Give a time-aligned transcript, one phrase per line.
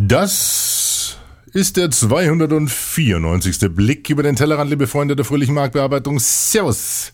[0.00, 1.16] Das
[1.52, 3.74] ist der 294.
[3.74, 6.20] Blick über den Tellerrand, liebe Freunde der fröhlichen Marktbearbeitung.
[6.20, 7.12] Servus!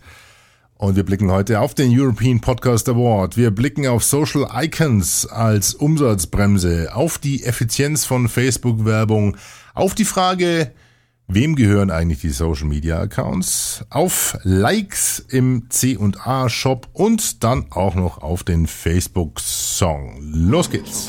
[0.76, 3.38] Und wir blicken heute auf den European Podcast Award.
[3.38, 9.38] Wir blicken auf Social Icons als Umsatzbremse, auf die Effizienz von Facebook-Werbung,
[9.72, 10.70] auf die Frage,
[11.26, 17.94] wem gehören eigentlich die Social Media Accounts, auf Likes im C&A Shop und dann auch
[17.94, 20.18] noch auf den Facebook Song.
[20.20, 21.08] Los geht's!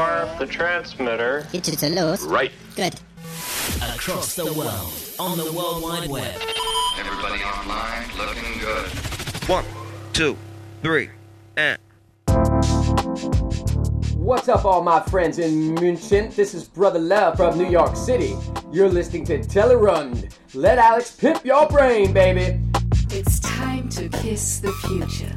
[0.00, 1.46] Can fire up the transmitter.
[1.52, 2.24] Digital los.
[2.24, 2.52] Right.
[2.76, 2.94] Good.
[3.94, 6.40] Across the world, on the World Wide Web.
[6.98, 8.88] Everybody online looking good.
[9.48, 9.64] One,
[10.12, 10.36] two,
[10.82, 11.10] three,
[11.56, 11.78] and.
[14.16, 16.34] What's up, all my friends in München?
[16.34, 18.36] This is Brother Love from New York City.
[18.70, 20.32] You're listening to Telerund.
[20.54, 22.60] Let Alex pimp your brain, baby.
[23.10, 25.32] It's time to kiss the future.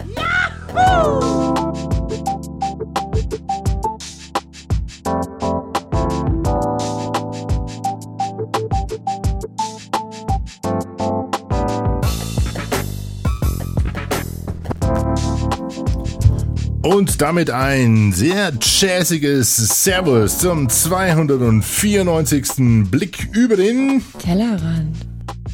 [16.83, 22.89] Und damit ein sehr jazziges Servus zum 294.
[22.91, 24.97] Blick über den Tellerrand.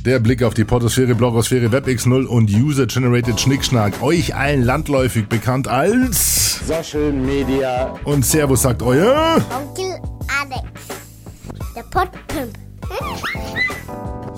[0.06, 4.02] Der Blick auf die Portosphäre, Blogosphäre, WebX0 und User-Generated Schnickschnack.
[4.02, 7.94] Euch allen landläufig bekannt als Social Media.
[8.06, 9.36] und Servus sagt euer.
[9.56, 10.00] Onkel
[10.42, 10.64] Alex.
[11.76, 12.58] Der Pottpimp.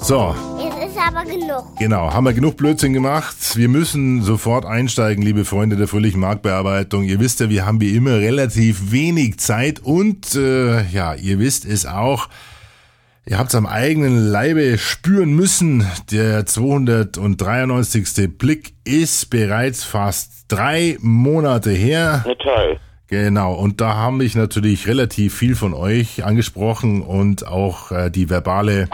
[0.04, 1.78] So, Jetzt ist aber genug.
[1.78, 3.36] Genau, haben wir genug Blödsinn gemacht.
[3.56, 7.04] Wir müssen sofort einsteigen, liebe Freunde der fröhlichen Marktbearbeitung.
[7.04, 11.66] Ihr wisst ja, wir haben wie immer relativ wenig Zeit und äh, ja, ihr wisst
[11.66, 12.30] es auch.
[13.28, 15.86] Ihr habt es am eigenen Leibe spüren müssen.
[16.10, 18.38] Der 293.
[18.40, 22.26] Blick ist bereits fast drei Monate her.
[22.40, 22.80] Toll.
[23.08, 28.30] Genau, und da haben mich natürlich relativ viel von euch angesprochen und auch äh, die
[28.30, 28.88] verbale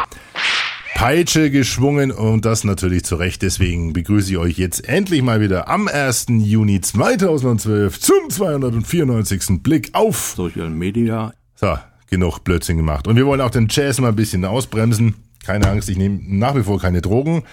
[0.97, 3.43] Peitsche geschwungen und das natürlich zu Recht.
[3.43, 6.25] Deswegen begrüße ich euch jetzt endlich mal wieder am 1.
[6.29, 9.61] Juni 2012 zum 294.
[9.61, 11.35] Blick auf Social Media.
[11.53, 11.77] so,
[12.09, 13.07] genug Blödsinn gemacht.
[13.07, 15.13] Und wir wollen auch den Jazz mal ein bisschen ausbremsen.
[15.45, 17.43] Keine Angst, ich nehme nach wie vor keine Drogen.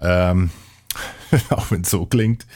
[0.00, 0.48] Ähm,
[1.50, 2.46] auch wenn es so klingt.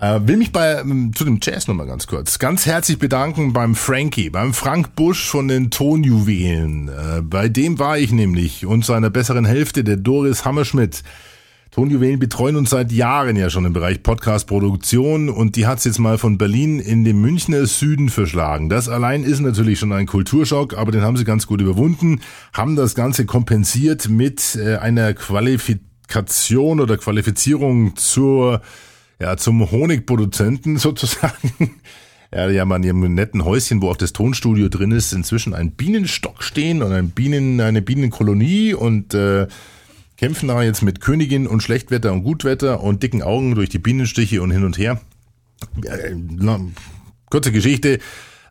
[0.00, 3.74] Äh, will mich bei ähm, zu dem Jazz nochmal ganz kurz ganz herzlich bedanken beim
[3.74, 6.88] Frankie, beim Frank Busch von den Tonjuwelen.
[6.88, 11.02] Äh, bei dem war ich nämlich und seiner besseren Hälfte, der Doris Hammerschmidt.
[11.70, 16.16] Tonjuwelen betreuen uns seit Jahren ja schon im Bereich Podcast-Produktion und die hat's jetzt mal
[16.16, 18.70] von Berlin in den Münchner Süden verschlagen.
[18.70, 22.22] Das allein ist natürlich schon ein Kulturschock, aber den haben sie ganz gut überwunden,
[22.54, 28.62] haben das Ganze kompensiert mit äh, einer Qualifikation oder Qualifizierung zur
[29.20, 31.80] ja, zum Honigproduzenten sozusagen.
[32.32, 35.72] Ja, die haben an ihrem netten Häuschen, wo auch das Tonstudio drin ist, inzwischen ein
[35.72, 39.48] Bienenstock stehen und ein Bienen, eine Bienenkolonie und äh,
[40.16, 44.42] kämpfen da jetzt mit Königin und Schlechtwetter und Gutwetter und dicken Augen durch die Bienenstiche
[44.42, 45.00] und hin und her.
[45.84, 46.60] Äh, na,
[47.30, 47.98] kurze Geschichte.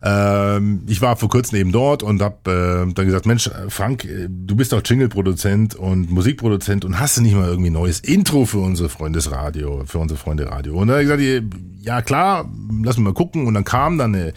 [0.01, 4.27] Ähm, ich war vor kurzem eben dort und habe äh, dann gesagt, Mensch, Frank, äh,
[4.29, 8.59] du bist doch Jingle-Produzent und Musikproduzent und hast du nicht mal irgendwie neues Intro für
[8.59, 10.75] unsere Freundesradio, für unsere Freunde Radio?
[10.75, 12.49] Und dann habe ich gesagt, ja klar,
[12.83, 13.45] lass mich mal gucken.
[13.45, 14.33] Und dann kam dann eine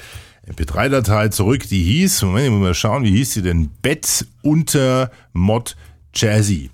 [0.48, 3.70] MP3-Datei zurück, die hieß, Moment, ich muss mal schauen, wie hieß sie denn?
[3.82, 5.76] Bett unter Mod
[6.12, 6.70] Jazzy.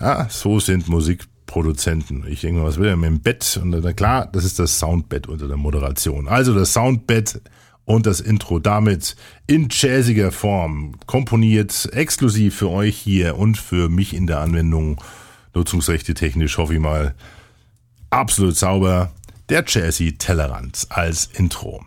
[0.00, 2.24] Ja, so sind Musikproduzenten.
[2.28, 3.58] Ich denke mal, was will er mit dem Bett?
[3.60, 6.28] Und dann, klar, das ist das Soundbett unter der Moderation.
[6.28, 7.40] Also das Soundbett
[7.84, 9.16] und das Intro damit
[9.46, 15.00] in jazziger Form komponiert, exklusiv für euch hier und für mich in der Anwendung,
[15.54, 17.14] nutzungsrechte technisch, hoffe ich mal,
[18.10, 19.12] absolut sauber,
[19.48, 21.84] der Jazzy Tellerrand als Intro.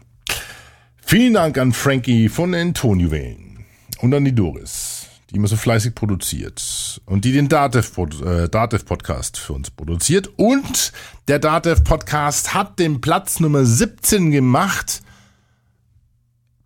[0.98, 3.66] Vielen Dank an Frankie von den Tonjuwelen
[4.00, 7.92] und an die Doris, die immer so fleißig produziert und die den Datev,
[8.24, 10.30] äh, Datev Podcast für uns produziert.
[10.36, 10.92] Und
[11.28, 15.02] der Datev Podcast hat den Platz Nummer 17 gemacht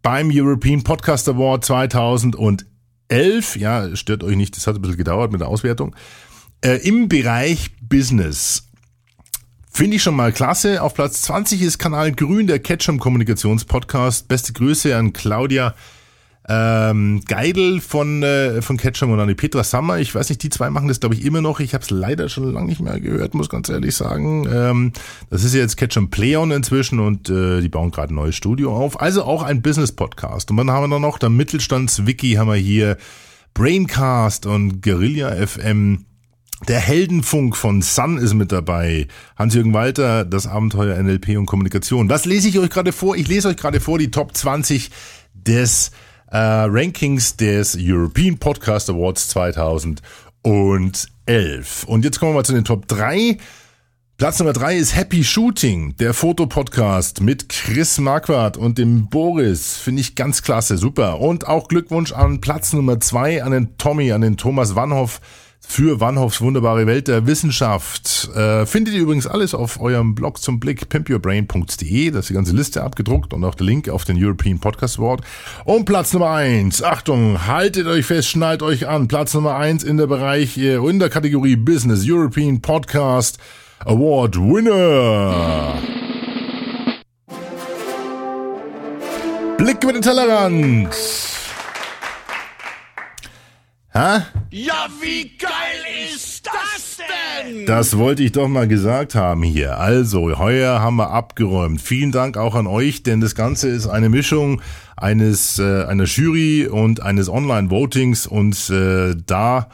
[0.02, 2.66] beim European Podcast Award 2011.
[3.56, 5.96] Ja, stört euch nicht, das hat ein bisschen gedauert mit der Auswertung.
[6.62, 8.70] Äh, Im Bereich Business.
[9.72, 10.82] Finde ich schon mal klasse.
[10.82, 14.28] Auf Platz 20 ist Kanal Grün, der Ketchum Kommunikationspodcast.
[14.28, 15.76] Beste Grüße an Claudia
[16.52, 20.00] ähm, Geidel von, äh, von Ketchum und an die Petra Sammer.
[20.00, 21.60] Ich weiß nicht, die zwei machen das, glaube ich, immer noch.
[21.60, 24.50] Ich habe es leider schon lange nicht mehr gehört, muss ganz ehrlich sagen.
[24.52, 24.92] Ähm,
[25.30, 29.00] das ist jetzt Ketchum Playon inzwischen und äh, die bauen gerade ein neues Studio auf.
[29.00, 30.50] Also auch ein Business-Podcast.
[30.50, 32.98] Und dann haben wir dann noch der Mittelstands-Wiki, haben wir hier
[33.54, 36.06] Braincast und Guerilla FM.
[36.68, 39.08] Der Heldenfunk von Sun ist mit dabei.
[39.38, 42.10] Hans-Jürgen Walter, das Abenteuer NLP und Kommunikation.
[42.10, 43.16] Was lese ich euch gerade vor?
[43.16, 44.90] Ich lese euch gerade vor die Top 20
[45.36, 45.92] des
[46.32, 50.02] Rankings des European Podcast Awards 2011.
[51.86, 53.38] Und jetzt kommen wir mal zu den Top 3.
[54.18, 59.78] Platz Nummer 3 ist Happy Shooting, der Fotopodcast mit Chris Marquardt und dem Boris.
[59.78, 61.22] Finde ich ganz klasse, super.
[61.22, 65.22] Und auch Glückwunsch an Platz Nummer 2 an den Tommy, an den Thomas Wannhoff
[65.70, 68.28] für Wannhoffs wunderbare Welt der Wissenschaft.
[68.36, 72.10] Äh, findet ihr übrigens alles auf eurem Blog zum Blick, pimpyourbrain.de.
[72.10, 75.22] Da ist die ganze Liste abgedruckt und auch der Link auf den European Podcast Award.
[75.66, 76.82] Und Platz Nummer eins.
[76.82, 79.08] Achtung, haltet euch fest, schnallt euch an.
[79.08, 83.38] Platz Nummer eins in der Bereich, äh, in der Kategorie Business European Podcast
[83.86, 85.76] Award Winner.
[89.60, 91.39] Blick über den Tellerrand.
[94.00, 94.22] Hä?
[94.52, 95.52] Ja, wie geil
[96.14, 97.00] ist das
[97.44, 97.66] denn?
[97.66, 99.78] Das wollte ich doch mal gesagt haben hier.
[99.78, 101.82] Also, heuer haben wir abgeräumt.
[101.82, 104.62] Vielen Dank auch an euch, denn das Ganze ist eine Mischung
[104.96, 109.68] eines äh, einer Jury und eines Online-Votings und äh, da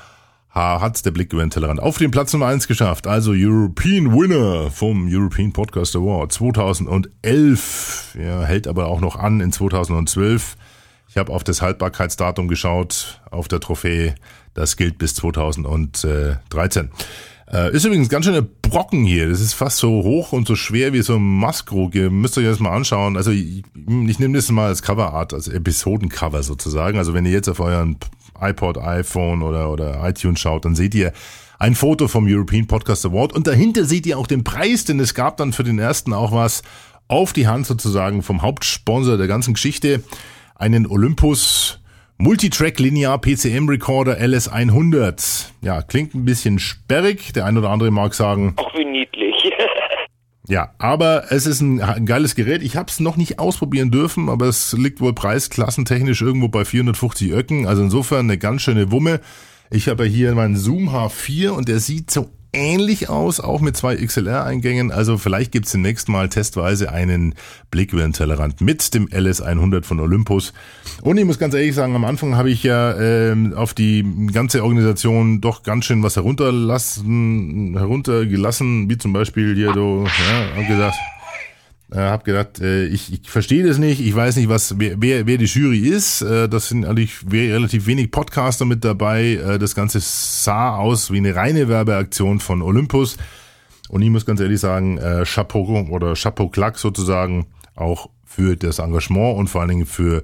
[0.49, 3.05] hat's der Blick über den Tellerrand auf den Platz Nummer eins geschafft.
[3.05, 8.17] Also European Winner vom European Podcast Award 2011.
[8.19, 10.55] Ja, hält aber auch noch an in 2012.
[11.15, 14.15] Ich habe auf das Haltbarkeitsdatum geschaut auf der Trophäe.
[14.53, 16.89] Das gilt bis 2013.
[17.49, 19.29] Äh, ist übrigens ganz schöner Brocken hier.
[19.29, 21.95] Das ist fast so hoch und so schwer wie so ein Maskrug.
[21.95, 23.15] Ihr müsst euch das mal anschauen.
[23.15, 23.63] Also ich,
[24.07, 26.97] ich nehme das mal als Coverart, als Episodencover sozusagen.
[26.97, 27.95] Also wenn ihr jetzt auf euren
[28.37, 31.13] iPod, iPhone oder, oder iTunes schaut, dann seht ihr
[31.59, 35.13] ein Foto vom European Podcast Award und dahinter seht ihr auch den Preis, denn es
[35.13, 36.61] gab dann für den ersten auch was
[37.07, 40.03] auf die Hand sozusagen vom Hauptsponsor der ganzen Geschichte,
[40.55, 41.79] einen Olympus
[42.17, 45.49] Multitrack Linear PCM Recorder LS100.
[45.61, 47.33] Ja, klingt ein bisschen sperrig.
[47.33, 48.53] Der ein oder andere mag sagen.
[48.55, 49.35] Auch wie niedlich.
[50.47, 52.63] ja, aber es ist ein, ein geiles Gerät.
[52.63, 57.31] Ich habe es noch nicht ausprobieren dürfen, aber es liegt wohl preisklassentechnisch irgendwo bei 450
[57.31, 57.67] Öcken.
[57.67, 59.19] Also insofern eine ganz schöne Wumme.
[59.69, 63.77] Ich habe ja hier meinen Zoom H4 und der sieht so ähnlich aus, auch mit
[63.77, 64.91] zwei XLR-Eingängen.
[64.91, 67.35] Also vielleicht gibt's demnächst mal testweise einen
[67.71, 70.53] Blick mit dem LS100 von Olympus.
[71.01, 74.63] Und ich muss ganz ehrlich sagen, am Anfang habe ich ja ähm, auf die ganze
[74.63, 80.95] Organisation doch ganz schön was herunterlassen, heruntergelassen, wie zum Beispiel hier so, ja, hab gesagt,
[81.91, 85.27] äh, hab gedacht, äh, ich, ich verstehe das nicht, ich weiß nicht, was wer, wer,
[85.27, 86.21] wer die Jury ist.
[86.21, 89.33] Äh, das sind eigentlich relativ wenig Podcaster mit dabei.
[89.33, 93.17] Äh, das Ganze sah aus wie eine reine Werbeaktion von Olympus.
[93.89, 97.45] Und ich muss ganz ehrlich sagen, äh, Chapeau oder Chapeau Klack sozusagen
[97.75, 100.23] auch für das Engagement und vor allen Dingen für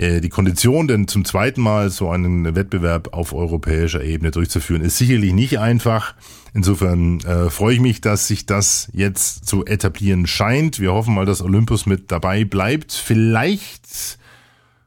[0.00, 5.34] die Kondition, denn zum zweiten Mal so einen Wettbewerb auf europäischer Ebene durchzuführen, ist sicherlich
[5.34, 6.14] nicht einfach.
[6.54, 10.80] Insofern äh, freue ich mich, dass sich das jetzt zu etablieren scheint.
[10.80, 12.92] Wir hoffen mal, dass Olympus mit dabei bleibt.
[12.92, 14.18] Vielleicht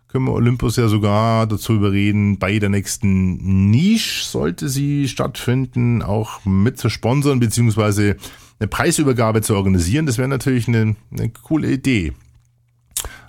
[0.07, 6.44] können wir Olympus ja sogar dazu überreden, bei der nächsten Niche, sollte sie stattfinden, auch
[6.45, 8.18] mit zu sponsern, beziehungsweise
[8.60, 10.06] eine Preisübergabe zu organisieren.
[10.06, 12.13] Das wäre natürlich eine, eine coole Idee.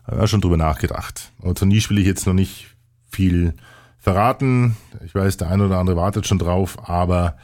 [0.07, 1.33] Habe ja schon drüber nachgedacht.
[1.43, 2.75] Aber zur Niche will ich jetzt noch nicht
[3.11, 3.55] viel
[3.99, 4.77] verraten.
[5.05, 7.37] Ich weiß, der eine oder andere wartet schon drauf, aber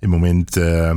[0.00, 0.94] im Moment äh,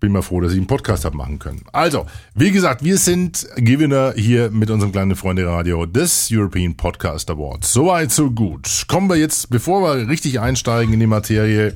[0.00, 1.62] bin mal froh, dass ich einen Podcast habe machen können.
[1.72, 7.30] Also, wie gesagt, wir sind Gewinner hier mit unserem kleinen Freunde Radio des European Podcast
[7.30, 7.72] Awards.
[7.72, 8.84] Soweit, so gut.
[8.88, 11.74] Kommen wir jetzt, bevor wir richtig einsteigen in die Materie,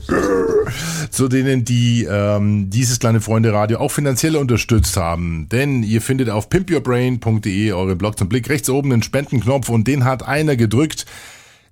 [1.11, 5.49] zu denen, die ähm, dieses kleine Freunde Radio auch finanziell unterstützt haben.
[5.51, 10.05] Denn ihr findet auf pimpyourbrain.de eure Blog zum Blick rechts oben den Spendenknopf und den
[10.05, 11.07] hat einer gedrückt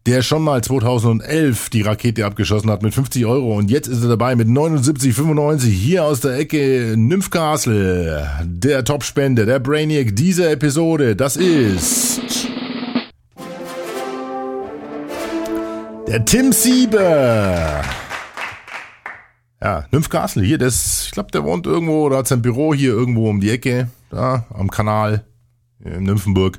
[0.07, 4.09] der schon mal 2011 die Rakete abgeschossen hat mit 50 Euro und jetzt ist er
[4.09, 8.29] dabei mit 79,95 hier aus der Ecke Nymphcastle.
[8.45, 12.21] Der Topspender, der Brainiac dieser Episode, das ist
[16.09, 17.83] der Tim Sieber.
[19.63, 23.31] Ja, Nymphcastle hier, das, ich glaube, der wohnt irgendwo oder hat sein Büro hier irgendwo
[23.31, 25.25] um die Ecke, da am Kanal
[25.85, 26.59] in Nymphenburg.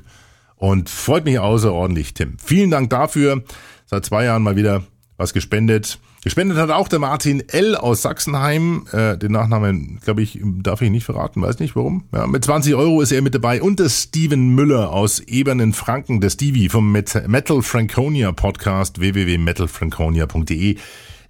[0.56, 2.36] Und freut mich außerordentlich, Tim.
[2.42, 3.42] Vielen Dank dafür.
[3.86, 4.82] Seit zwei Jahren mal wieder
[5.16, 5.98] was gespendet.
[6.24, 7.76] Gespendet hat auch der Martin L.
[7.76, 8.86] aus Sachsenheim.
[8.92, 12.04] Äh, den Nachnamen, glaube ich, darf ich nicht verraten, weiß nicht warum.
[12.14, 13.60] Ja, mit 20 Euro ist er mit dabei.
[13.60, 20.78] Und der Steven Müller aus Ebernen Franken, der Stevie vom Metal Franconia Podcast www.metalfranconia.de.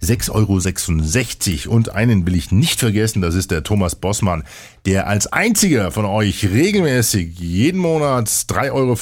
[0.01, 1.75] 6,66 Euro.
[1.75, 4.43] Und einen will ich nicht vergessen, das ist der Thomas Bossmann,
[4.85, 8.95] der als einziger von euch regelmäßig jeden Monat 3,50 Euro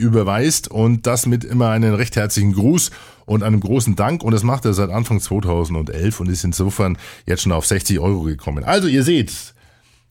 [0.00, 2.90] überweist und das mit immer einen recht herzlichen Gruß
[3.26, 4.22] und einem großen Dank.
[4.22, 8.22] Und das macht er seit Anfang 2011 und ist insofern jetzt schon auf 60 Euro
[8.22, 8.64] gekommen.
[8.64, 9.32] Also ihr seht,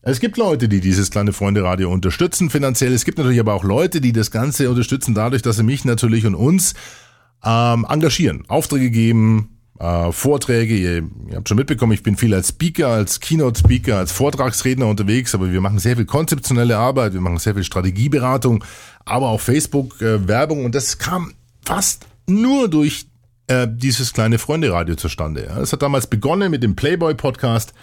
[0.01, 2.93] Es gibt Leute, die dieses kleine Freunde-Radio unterstützen finanziell.
[2.93, 6.25] Es gibt natürlich aber auch Leute, die das Ganze unterstützen dadurch, dass sie mich natürlich
[6.25, 6.73] und uns
[7.43, 10.75] ähm, engagieren, Aufträge geben, äh, Vorträge.
[10.75, 15.33] Ihr, ihr habt schon mitbekommen, ich bin viel als Speaker, als Keynote-Speaker, als Vortragsredner unterwegs,
[15.33, 18.63] aber wir machen sehr viel konzeptionelle Arbeit, wir machen sehr viel Strategieberatung,
[19.05, 21.33] aber auch Facebook-Werbung und das kam
[21.65, 23.07] fast nur durch
[23.47, 25.45] äh, dieses kleine Freunde-Radio zustande.
[25.47, 25.59] Ja.
[25.59, 27.73] Es hat damals begonnen mit dem Playboy-Podcast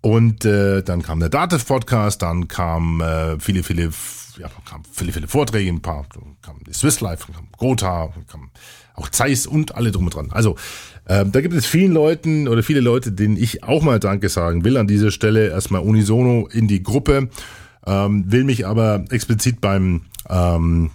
[0.00, 3.90] und äh, dann kam der Dativ-Podcast, dann kam äh, viele, viele,
[4.38, 6.06] ja, kam viele, viele Vorträge, ein paar,
[6.42, 8.50] kam die Swiss Life, kam Gotha, kam
[8.94, 10.30] auch Zeiss und alle drum und dran.
[10.30, 10.56] Also
[11.04, 14.64] äh, da gibt es vielen Leuten oder viele Leute, denen ich auch mal Danke sagen
[14.64, 15.48] will an dieser Stelle.
[15.48, 17.28] Erstmal unisono in die Gruppe,
[17.86, 20.90] ähm, will mich aber explizit beim ähm,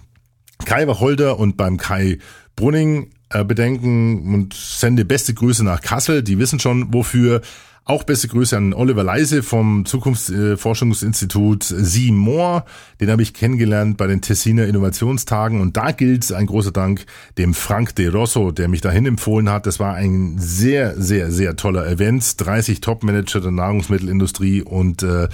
[0.64, 2.18] Kai Wacholder und beim Kai
[2.56, 6.22] Brunning äh, bedenken und sende beste Grüße nach Kassel.
[6.22, 7.40] Die wissen schon, wofür.
[7.84, 12.64] Auch beste Grüße an Oliver Leise vom Zukunftsforschungsinstitut Sie Moore.
[13.00, 17.04] Den habe ich kennengelernt bei den Tessiner Innovationstagen und da gilt ein großer Dank
[17.38, 19.66] dem Frank de Rosso, der mich dahin empfohlen hat.
[19.66, 22.40] Das war ein sehr, sehr, sehr toller Event.
[22.40, 25.28] 30 Top-Manager der Nahrungsmittelindustrie und äh,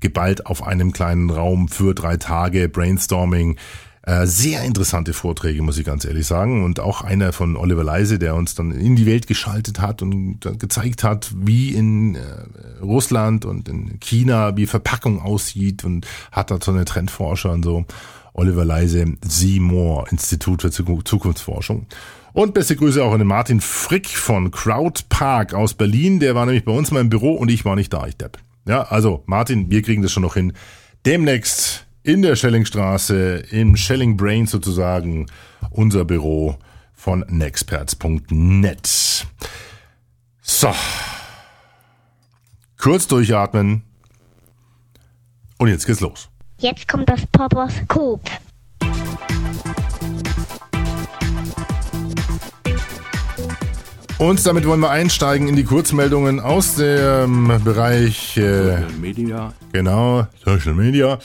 [0.00, 3.56] geballt auf einem kleinen Raum für drei Tage Brainstorming.
[4.06, 6.62] Äh, sehr interessante Vorträge, muss ich ganz ehrlich sagen.
[6.62, 10.40] Und auch einer von Oliver Leise, der uns dann in die Welt geschaltet hat und
[10.58, 12.20] gezeigt hat, wie in äh,
[12.82, 17.86] Russland und in China, wie Verpackung aussieht und hat da so eine Trendforscher und so.
[18.34, 21.86] Oliver Leise, Seymour, Institut für Zukunftsforschung.
[22.34, 26.18] Und beste Grüße auch an den Martin Frick von Crowd Park aus Berlin.
[26.20, 28.38] Der war nämlich bei uns mal im Büro und ich war nicht da, ich depp.
[28.66, 30.52] Ja, also Martin, wir kriegen das schon noch hin.
[31.06, 35.26] Demnächst in der Schellingstraße, im Schelling Brain sozusagen,
[35.70, 36.58] unser Büro
[36.92, 39.26] von nexperts.net.
[40.42, 40.74] So.
[42.78, 43.82] Kurz durchatmen.
[45.56, 46.28] Und jetzt geht's los.
[46.58, 48.20] Jetzt kommt das Poposkop.
[54.18, 59.54] Und damit wollen wir einsteigen in die Kurzmeldungen aus dem Bereich äh, Social Media.
[59.72, 61.18] Genau, Social Media.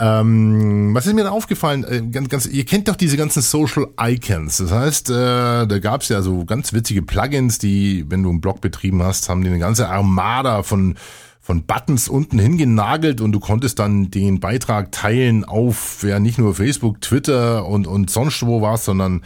[0.00, 1.84] Ähm, was ist mir da aufgefallen?
[1.84, 4.56] Äh, ganz, ganz, ihr kennt doch diese ganzen Social Icons.
[4.56, 8.62] Das heißt, äh, da gab's ja so ganz witzige Plugins, die, wenn du einen Blog
[8.62, 10.96] betrieben hast, haben die eine ganze Armada von
[11.42, 16.54] von Buttons unten hingenagelt und du konntest dann den Beitrag teilen auf ja nicht nur
[16.54, 19.22] Facebook, Twitter und und sonst wo war's, sondern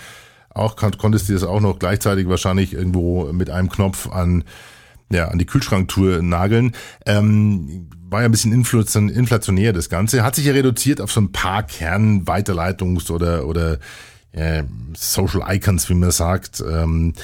[0.49, 4.45] auch konntest du das auch noch gleichzeitig wahrscheinlich irgendwo mit einem Knopf an
[5.13, 6.73] ja, an die Kühlschranktour nageln.
[7.07, 10.23] Ähm, war ja ein bisschen inflationär das Ganze.
[10.23, 13.79] Hat sich ja reduziert auf so ein paar Kernweiterleitungs- oder, oder
[14.31, 14.63] äh,
[14.97, 16.63] Social Icons, wie man sagt.
[16.67, 17.15] Ähm,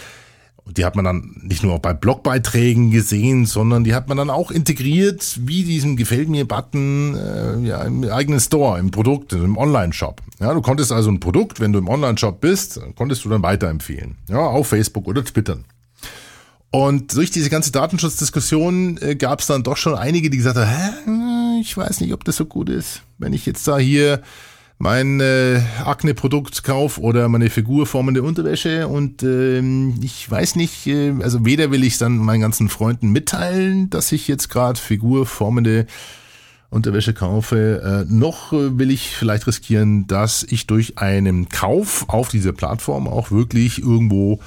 [0.66, 4.50] die hat man dann nicht nur bei Blogbeiträgen gesehen, sondern die hat man dann auch
[4.50, 10.20] integriert, wie diesen Gefällt mir-Button äh, ja, im eigenen Store, im Produkt, im Online-Shop.
[10.40, 14.16] Ja, du konntest also ein Produkt, wenn du im Online-Shop bist, konntest du dann weiterempfehlen.
[14.28, 15.59] Ja, auf Facebook oder Twitter.
[16.70, 20.68] Und durch diese ganze Datenschutzdiskussion äh, gab es dann doch schon einige, die gesagt haben,
[20.68, 24.22] Hä, ich weiß nicht, ob das so gut ist, wenn ich jetzt da hier
[24.78, 31.44] mein äh, Akne-Produkt kauf oder meine figurformende Unterwäsche und ähm, ich weiß nicht, äh, also
[31.44, 35.86] weder will ich dann meinen ganzen Freunden mitteilen, dass ich jetzt gerade figurformende
[36.70, 42.28] Unterwäsche kaufe, äh, noch äh, will ich vielleicht riskieren, dass ich durch einen Kauf auf
[42.28, 44.40] dieser Plattform auch wirklich irgendwo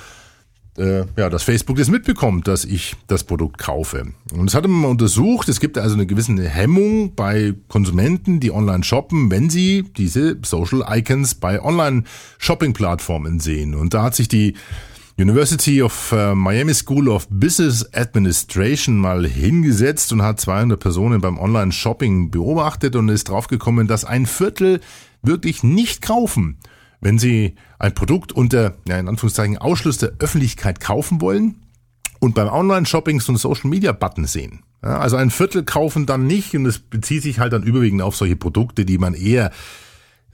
[0.78, 4.08] äh, ja, dass Facebook das mitbekommt, dass ich das Produkt kaufe.
[4.34, 5.48] Und das hatte man untersucht.
[5.50, 10.84] Es gibt also eine gewisse Hemmung bei Konsumenten, die online shoppen, wenn sie diese Social
[10.90, 13.76] Icons bei Online-Shopping-Plattformen sehen.
[13.76, 14.56] Und da hat sich die
[15.20, 21.38] University of uh, Miami School of Business Administration mal hingesetzt und hat 200 Personen beim
[21.38, 24.80] Online-Shopping beobachtet und ist draufgekommen, dass ein Viertel
[25.22, 26.58] wirklich nicht kaufen
[27.04, 31.56] wenn Sie ein Produkt unter, ja, in Anführungszeichen, Ausschluss der Öffentlichkeit kaufen wollen
[32.20, 34.62] und beim Online-Shopping so einen Social-Media-Button sehen.
[34.82, 38.16] Ja, also ein Viertel kaufen dann nicht und es bezieht sich halt dann überwiegend auf
[38.16, 39.52] solche Produkte, die man eher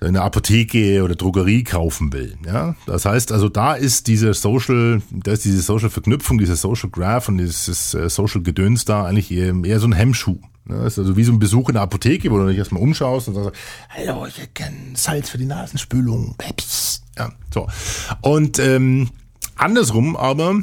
[0.02, 2.38] in der Apotheke oder Drogerie kaufen will.
[2.46, 6.90] Ja, das heißt also, da ist diese Social, da ist diese Social Verknüpfung, diese Social
[6.90, 10.40] Graph und dieses äh, Social Gedöns da eigentlich eher so ein Hemmschuh.
[10.70, 13.28] Das ist also wie so ein Besuch in der Apotheke, wo du dich erstmal umschaust
[13.28, 13.52] und sagst,
[13.90, 16.36] hallo, ich gern Salz für die Nasenspülung.
[16.38, 17.02] Peps.
[17.18, 17.68] Ja, so.
[18.22, 19.10] Und ähm,
[19.56, 20.62] andersrum aber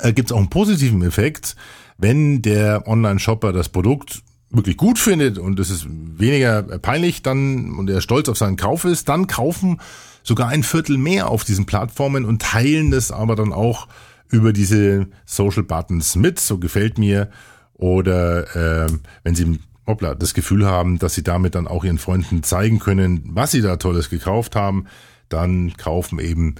[0.00, 1.56] äh, gibt es auch einen positiven Effekt,
[1.96, 7.90] wenn der Online-Shopper das Produkt wirklich gut findet und es ist weniger peinlich dann und
[7.90, 9.80] er stolz auf seinen Kauf ist, dann kaufen
[10.22, 13.88] sogar ein Viertel mehr auf diesen Plattformen und teilen das aber dann auch
[14.30, 16.40] über diese Social Buttons mit.
[16.40, 17.30] So gefällt mir
[17.74, 18.90] oder äh,
[19.22, 23.22] wenn Sie hoppla, das Gefühl haben, dass sie damit dann auch ihren Freunden zeigen können,
[23.26, 24.86] was sie da Tolles gekauft haben,
[25.28, 26.56] dann kaufen eben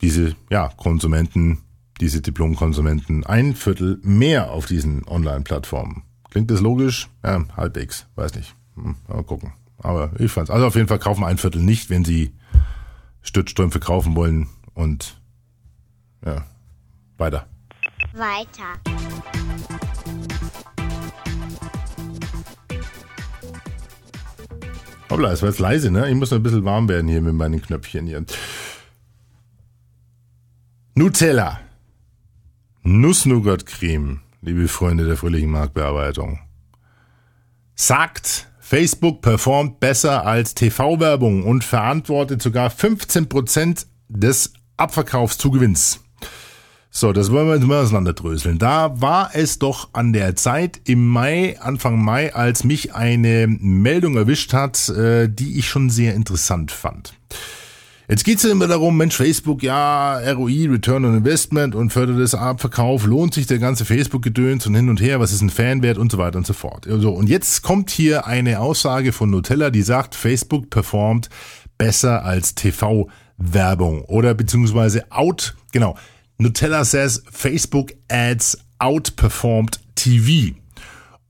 [0.00, 1.58] diese ja, Konsumenten,
[2.00, 6.02] diese Diplom-Konsumenten ein Viertel mehr auf diesen Online-Plattformen.
[6.30, 7.08] Klingt das logisch?
[7.24, 8.54] Ja, halbwegs, weiß nicht.
[8.74, 9.52] Hm, mal gucken.
[9.78, 10.50] Aber ich fand's.
[10.50, 12.32] Also auf jeden Fall kaufen ein Viertel nicht, wenn sie
[13.22, 15.20] Stützstrümpfe kaufen wollen und
[16.24, 16.44] ja,
[17.18, 17.46] weiter.
[18.12, 18.80] Weiter.
[25.08, 26.08] Hoppla, es war jetzt leise, ne?
[26.08, 28.24] Ich muss noch ein bisschen warm werden hier mit meinen Knöpfchen hier.
[30.94, 31.60] Nutella.
[32.82, 36.40] Nuss-Nougat-Creme, liebe Freunde der fröhlichen Marktbearbeitung.
[37.74, 46.05] Sagt, Facebook performt besser als TV-Werbung und verantwortet sogar 15% des Abverkaufszugewinns.
[46.98, 48.58] So, das wollen wir jetzt mal auseinanderdröseln.
[48.58, 54.16] Da war es doch an der Zeit im Mai, Anfang Mai, als mich eine Meldung
[54.16, 57.12] erwischt hat, äh, die ich schon sehr interessant fand.
[58.08, 63.04] Jetzt geht's ja immer darum, Mensch, Facebook, ja, ROI, Return on Investment und fördertes Abverkauf,
[63.04, 66.16] lohnt sich der ganze Facebook-Gedöns und hin und her, was ist ein Fanwert und so
[66.16, 66.86] weiter und so fort.
[66.88, 71.28] So, und jetzt kommt hier eine Aussage von Nutella, die sagt, Facebook performt
[71.76, 75.94] besser als TV-Werbung oder beziehungsweise out, genau,
[76.38, 80.54] Nutella says Facebook Ads outperformed TV.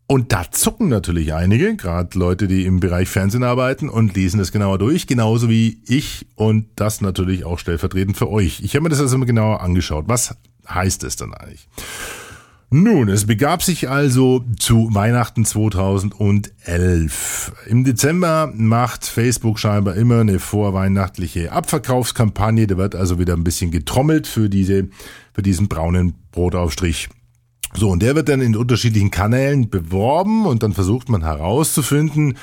[0.08, 4.52] Und da zucken natürlich einige, gerade Leute, die im Bereich Fernsehen arbeiten und lesen das
[4.52, 8.60] genauer durch, genauso wie ich und das natürlich auch stellvertretend für euch.
[8.62, 10.04] Ich habe mir das also genauer angeschaut.
[10.08, 10.36] Was
[10.68, 11.68] heißt es dann eigentlich?
[12.68, 17.52] Nun, es begab sich also zu Weihnachten 2011.
[17.68, 22.66] Im Dezember macht Facebook scheinbar immer eine vorweihnachtliche Abverkaufskampagne.
[22.66, 24.88] Da wird also wieder ein bisschen getrommelt für diese,
[25.32, 27.08] für diesen braunen Brotaufstrich.
[27.74, 32.36] So, und der wird dann in unterschiedlichen Kanälen beworben und dann versucht man herauszufinden,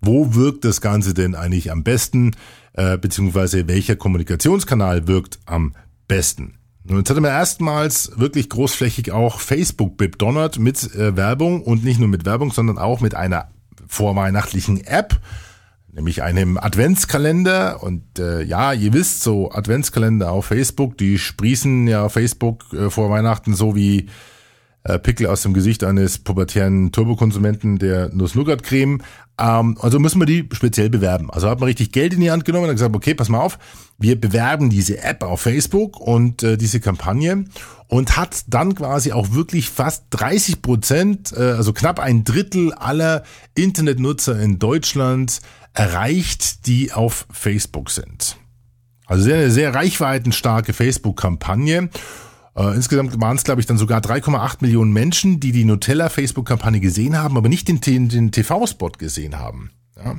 [0.00, 2.30] wo wirkt das Ganze denn eigentlich am besten,
[2.72, 5.74] äh, beziehungsweise welcher Kommunikationskanal wirkt am
[6.08, 6.54] besten.
[6.88, 11.84] Und jetzt hat er mir erstmals wirklich großflächig auch Facebook bedonnert mit äh, Werbung und
[11.84, 13.48] nicht nur mit Werbung, sondern auch mit einer
[13.88, 15.18] vorweihnachtlichen App,
[15.92, 17.82] nämlich einem Adventskalender.
[17.82, 23.10] Und äh, ja, ihr wisst, so Adventskalender auf Facebook, die sprießen ja Facebook äh, vor
[23.10, 24.08] Weihnachten so wie
[24.86, 29.02] äh, Pickel aus dem Gesicht eines pubertären Turbokonsumenten der Nuss-Nougat-Creme.
[29.38, 31.30] Ähm, also müssen wir die speziell bewerben.
[31.30, 33.58] Also hat man richtig Geld in die Hand genommen und gesagt, okay, pass mal auf,
[33.98, 37.44] wir bewerben diese App auf Facebook und äh, diese Kampagne
[37.88, 43.24] und hat dann quasi auch wirklich fast 30 Prozent, äh, also knapp ein Drittel aller
[43.54, 45.40] Internetnutzer in Deutschland
[45.72, 48.36] erreicht, die auf Facebook sind.
[49.06, 51.90] Also sehr, sehr reichweitenstarke Facebook-Kampagne.
[52.56, 57.18] Äh, insgesamt waren es, glaube ich, dann sogar 3,8 Millionen Menschen, die die Nutella-Facebook-Kampagne gesehen
[57.18, 59.70] haben, aber nicht den, den, TV-Spot gesehen haben.
[59.96, 60.16] Ja.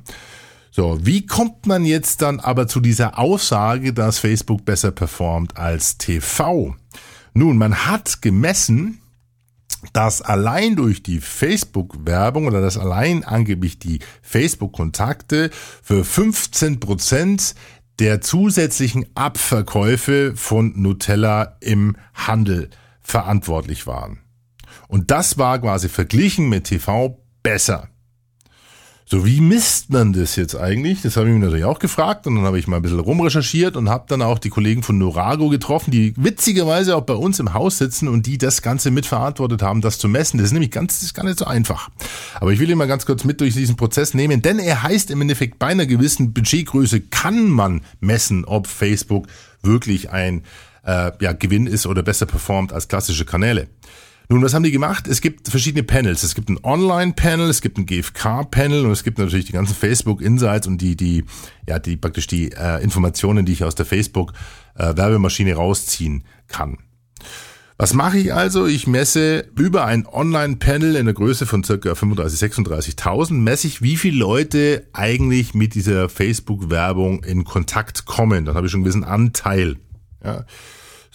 [0.72, 5.98] So, wie kommt man jetzt dann aber zu dieser Aussage, dass Facebook besser performt als
[5.98, 6.76] TV?
[7.34, 9.00] Nun, man hat gemessen,
[9.94, 15.50] dass allein durch die Facebook-Werbung oder dass allein angeblich die Facebook-Kontakte
[15.82, 17.56] für 15 Prozent
[18.00, 22.70] der zusätzlichen Abverkäufe von Nutella im Handel
[23.02, 24.20] verantwortlich waren.
[24.88, 27.90] Und das war quasi verglichen mit TV besser.
[29.10, 31.02] So, wie misst man das jetzt eigentlich?
[31.02, 33.78] Das habe ich mir natürlich auch gefragt und dann habe ich mal ein bisschen rumrecherchiert
[33.78, 37.54] und habe dann auch die Kollegen von Norago getroffen, die witzigerweise auch bei uns im
[37.54, 40.40] Haus sitzen und die das Ganze mitverantwortet haben, das zu messen.
[40.40, 41.88] Das ist nämlich ganz, das ist gar nicht so einfach.
[42.42, 45.10] Aber ich will ihn mal ganz kurz mit durch diesen Prozess nehmen, denn er heißt
[45.10, 49.28] im Endeffekt, bei einer gewissen Budgetgröße kann man messen, ob Facebook
[49.62, 50.44] wirklich ein
[50.86, 53.70] äh, ja, Gewinn ist oder besser performt als klassische Kanäle.
[54.30, 55.08] Nun, was haben die gemacht?
[55.08, 56.24] Es gibt verschiedene Panels.
[56.24, 60.68] Es gibt ein Online-Panel, es gibt ein GFK-Panel und es gibt natürlich die ganzen Facebook-Insights
[60.68, 61.24] und die, die,
[61.68, 66.78] ja, die praktisch die äh, Informationen, die ich aus der Facebook-Werbemaschine äh, rausziehen kann.
[67.78, 68.66] Was mache ich also?
[68.66, 73.96] Ich messe über ein Online-Panel in der Größe von circa 35.000, 36.000, messe ich, wie
[73.96, 78.46] viele Leute eigentlich mit dieser Facebook-Werbung in Kontakt kommen.
[78.46, 79.78] Dann habe ich schon einen gewissen Anteil.
[80.22, 80.46] Ja.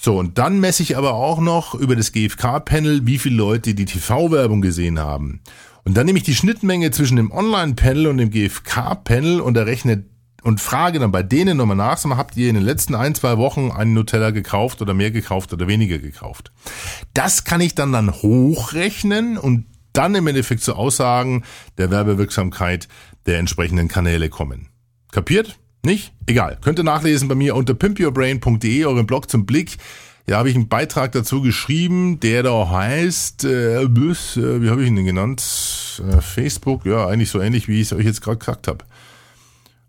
[0.05, 3.85] So, und dann messe ich aber auch noch über das GFK-Panel, wie viele Leute die
[3.85, 5.43] TV-Werbung gesehen haben.
[5.85, 10.05] Und dann nehme ich die Schnittmenge zwischen dem Online-Panel und dem GFK-Panel und errechne
[10.43, 13.39] und frage dann bei denen nochmal nach, mal, habt ihr in den letzten ein, zwei
[13.39, 16.51] Wochen einen Nutella gekauft oder mehr gekauft oder weniger gekauft?
[17.15, 21.45] Das kann ich dann dann hochrechnen und dann im Endeffekt zu Aussagen
[21.79, 22.89] der Werbewirksamkeit
[23.27, 24.67] der entsprechenden Kanäle kommen.
[25.13, 25.61] Kapiert?
[25.85, 26.13] Nicht?
[26.27, 26.59] Egal.
[26.63, 29.79] Könnt ihr nachlesen bei mir unter pimpyourbrain.de, euren Blog zum Blick.
[30.29, 34.83] Ja, habe ich einen Beitrag dazu geschrieben, der da heißt, äh, bis, äh, wie habe
[34.83, 35.43] ich ihn denn genannt?
[36.09, 38.85] Äh, Facebook, ja, eigentlich so ähnlich, wie ich es euch jetzt gerade gesagt habe.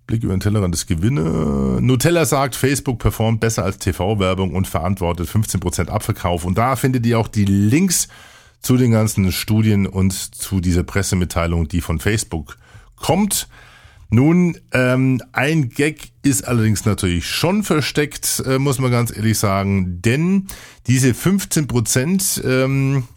[0.08, 1.80] Blick über den Tellerrand des Gewinne.
[1.80, 6.44] Nutella sagt, Facebook performt besser als TV-Werbung und verantwortet 15% Abverkauf.
[6.44, 8.08] Und da findet ihr auch die Links
[8.62, 12.58] zu den ganzen Studien und zu dieser Pressemitteilung, die von Facebook
[12.96, 13.48] kommt.
[14.14, 20.04] Nun, ähm, ein Gag ist allerdings natürlich schon versteckt, äh, muss man ganz ehrlich sagen,
[20.04, 20.50] denn
[20.86, 23.08] diese 15 Prozent, ähm,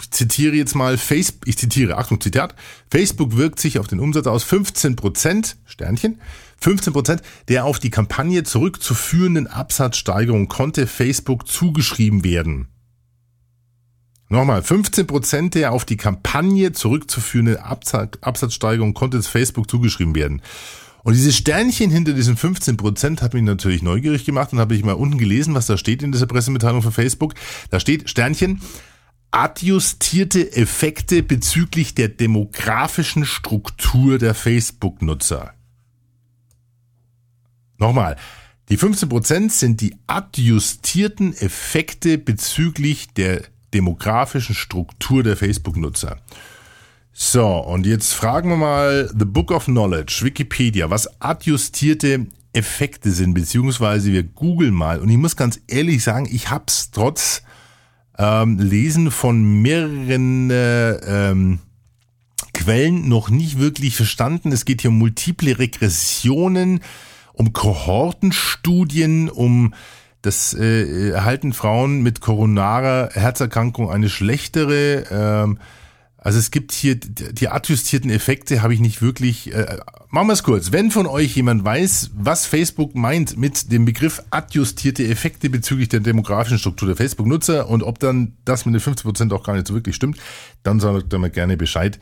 [0.00, 2.54] ich zitiere jetzt mal, Facebook, ich zitiere, Achtung, Zitat,
[2.90, 6.22] Facebook wirkt sich auf den Umsatz aus 15 Prozent, Sternchen,
[6.58, 12.68] 15 Prozent der auf die Kampagne zurückzuführenden Absatzsteigerung konnte Facebook zugeschrieben werden.
[14.28, 20.42] Nochmal, 15 Prozent der auf die Kampagne zurückzuführende Absatzsteigerung konnte es Facebook zugeschrieben werden.
[21.04, 24.84] Und dieses Sternchen hinter diesen 15 Prozent hat mich natürlich neugierig gemacht und habe ich
[24.84, 27.34] mal unten gelesen, was da steht in dieser Pressemitteilung von Facebook.
[27.70, 28.60] Da steht Sternchen,
[29.30, 35.54] adjustierte Effekte bezüglich der demografischen Struktur der Facebook-Nutzer.
[37.78, 38.16] Nochmal,
[38.68, 43.42] die 15 Prozent sind die adjustierten Effekte bezüglich der
[43.74, 46.18] demografischen Struktur der Facebook-Nutzer.
[47.12, 53.34] So, und jetzt fragen wir mal The Book of Knowledge, Wikipedia, was adjustierte Effekte sind,
[53.34, 55.00] beziehungsweise wir googeln mal.
[55.00, 57.42] Und ich muss ganz ehrlich sagen, ich hab's trotz
[58.18, 61.58] ähm, Lesen von mehreren äh, ähm,
[62.52, 64.52] Quellen noch nicht wirklich verstanden.
[64.52, 66.80] Es geht hier um multiple Regressionen,
[67.32, 69.74] um Kohortenstudien, um
[70.26, 75.04] das äh, erhalten Frauen mit koronarer Herzerkrankung eine schlechtere.
[75.10, 75.58] Ähm,
[76.18, 79.54] also es gibt hier die adjustierten Effekte, habe ich nicht wirklich.
[79.54, 79.78] Äh,
[80.10, 80.72] machen wir es kurz.
[80.72, 86.00] Wenn von euch jemand weiß, was Facebook meint mit dem Begriff adjustierte Effekte bezüglich der
[86.00, 89.74] demografischen Struktur der Facebook-Nutzer und ob dann das mit den 50% auch gar nicht so
[89.74, 90.18] wirklich stimmt,
[90.64, 92.00] dann sagt er mir gerne Bescheid.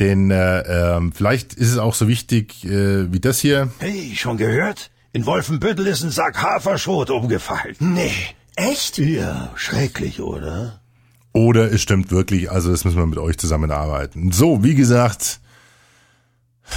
[0.00, 3.70] Denn äh, äh, vielleicht ist es auch so wichtig äh, wie das hier.
[3.78, 4.91] Hey, schon gehört?
[5.14, 7.76] In Wolfenbüttel ist ein Sack Haferschrot umgefallen.
[7.80, 8.14] Nee,
[8.56, 8.96] echt?
[8.96, 10.80] Ja, schrecklich, oder?
[11.32, 14.32] Oder es stimmt wirklich, also das müssen wir mit euch zusammenarbeiten.
[14.32, 15.40] So, wie gesagt,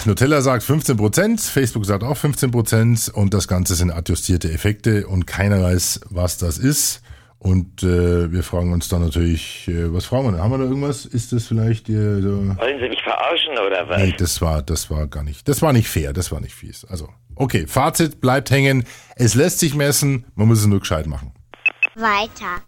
[0.04, 5.62] Nutella sagt 15%, Facebook sagt auch 15% und das Ganze sind adjustierte Effekte und keiner
[5.62, 7.02] weiß, was das ist.
[7.40, 10.42] Und äh, wir fragen uns dann natürlich, äh, was fragen wir denn?
[10.42, 11.06] Haben wir da irgendwas?
[11.06, 12.30] Ist das vielleicht äh, so?
[12.30, 14.02] Wollen Sie mich verarschen oder was?
[14.02, 16.86] Nee, das war, das war gar nicht, das war nicht fair, das war nicht fies.
[16.86, 18.86] Also Okay, Fazit bleibt hängen.
[19.18, 21.34] Es lässt sich messen, man muss es nur gescheit machen.
[21.96, 22.62] Weiter.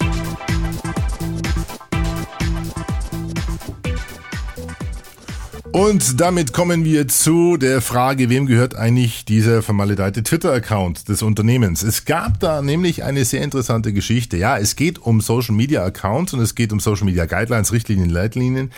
[5.77, 11.83] Und damit kommen wir zu der Frage, wem gehört eigentlich dieser vermaledeite Twitter-Account des Unternehmens?
[11.83, 14.37] Es gab da nämlich eine sehr interessante Geschichte.
[14.37, 18.09] Ja, es geht um Social Media Accounts und es geht um Social Media Guidelines, Richtlinien,
[18.09, 18.71] Leitlinien.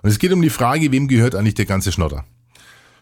[0.00, 2.24] Und es geht um die Frage, wem gehört eigentlich der ganze Schnotter?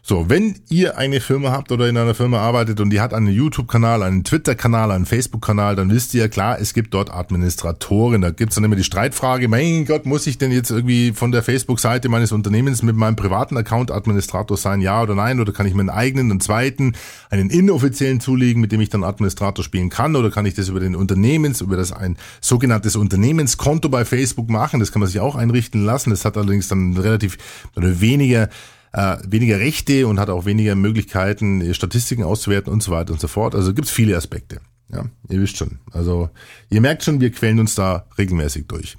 [0.06, 3.28] So, wenn ihr eine Firma habt oder in einer Firma arbeitet und die hat einen
[3.28, 8.20] YouTube-Kanal, einen Twitter-Kanal, einen Facebook-Kanal, dann wisst ihr klar, es gibt dort Administratoren.
[8.20, 11.42] Da gibt's dann immer die Streitfrage, mein Gott, muss ich denn jetzt irgendwie von der
[11.42, 15.40] Facebook-Seite meines Unternehmens mit meinem privaten Account Administrator sein, ja oder nein?
[15.40, 16.92] Oder kann ich mir einen eigenen, einen zweiten,
[17.30, 20.16] einen inoffiziellen zulegen, mit dem ich dann Administrator spielen kann?
[20.16, 24.80] Oder kann ich das über den Unternehmens, über das ein sogenanntes Unternehmenskonto bei Facebook machen?
[24.80, 26.10] Das kann man sich auch einrichten lassen.
[26.10, 27.38] Das hat allerdings dann relativ
[27.74, 28.50] oder weniger
[28.94, 33.26] äh, weniger Rechte und hat auch weniger Möglichkeiten, Statistiken auszuwerten und so weiter und so
[33.26, 33.54] fort.
[33.54, 34.60] Also gibt's viele Aspekte.
[34.92, 35.80] Ja, ihr wisst schon.
[35.90, 36.30] Also
[36.70, 38.96] ihr merkt schon, wir quälen uns da regelmäßig durch.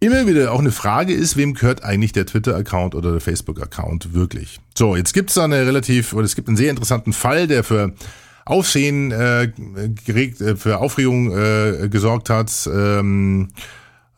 [0.00, 4.60] Immer wieder auch eine Frage ist, wem gehört eigentlich der Twitter-Account oder der Facebook-Account wirklich?
[4.76, 7.94] So, jetzt gibt's da eine relativ, oder es gibt einen sehr interessanten Fall, der für
[8.46, 9.52] Aufsehen äh,
[10.06, 12.50] geregt, äh, für Aufregung äh, gesorgt hat.
[12.72, 13.48] Ähm,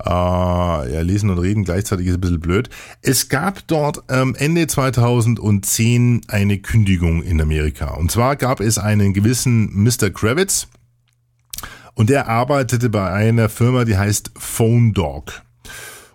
[0.04, 2.70] äh, ja, lesen und reden gleichzeitig ist ein bisschen blöd.
[3.02, 7.94] Es gab dort ähm, Ende 2010 eine Kündigung in Amerika.
[7.94, 10.10] Und zwar gab es einen gewissen Mr.
[10.10, 10.68] Kravitz
[11.94, 15.42] und der arbeitete bei einer Firma, die heißt Phone Dog.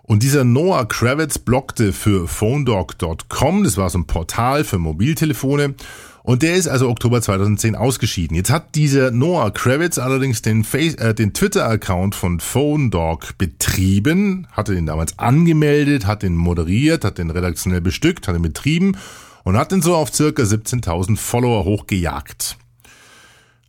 [0.08, 5.76] Und dieser Noah Kravitz blockte für phonedog.com, das war so ein Portal für Mobiltelefone
[6.26, 8.36] und der ist also Oktober 2010 ausgeschieden.
[8.36, 14.48] Jetzt hat dieser Noah Kravitz allerdings den, Face äh, den Twitter-Account von Phone Dog betrieben,
[14.52, 18.98] hatte den damals angemeldet, hat den moderiert, hat den redaktionell bestückt, hat ihn betrieben
[19.44, 22.58] und hat den so auf circa 17.000 Follower hochgejagt.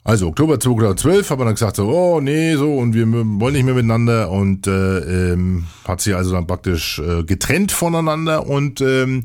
[0.02, 3.64] Also Oktober 2012 hat man dann gesagt so, oh nee, so und wir wollen nicht
[3.64, 9.24] mehr miteinander und äh, ähm, hat sich also dann praktisch äh, getrennt voneinander und ähm,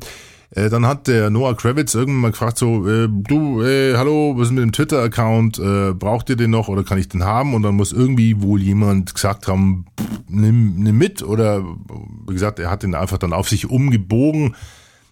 [0.54, 4.48] Äh, dann hat der Noah Kravitz irgendwann mal gefragt so, äh, du, äh, hallo, was
[4.48, 5.58] ist mit dem Twitter-Account?
[5.58, 7.54] Äh, braucht ihr den noch oder kann ich den haben?
[7.54, 9.86] Und dann muss irgendwie wohl jemand gesagt haben,
[10.28, 11.64] nimm, nimm mit oder
[12.26, 14.54] wie gesagt, er hat den einfach dann auf sich umgebogen.